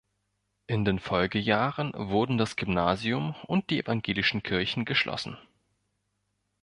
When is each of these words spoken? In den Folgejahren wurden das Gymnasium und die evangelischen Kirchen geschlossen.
In 0.65 0.83
den 0.83 0.97
Folgejahren 0.97 1.91
wurden 1.93 2.39
das 2.39 2.55
Gymnasium 2.55 3.35
und 3.45 3.69
die 3.69 3.77
evangelischen 3.81 4.41
Kirchen 4.41 4.83
geschlossen. 4.83 5.37